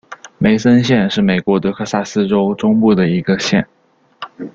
[0.39, 3.67] 梅森县是美国德克萨斯州中部的一个县。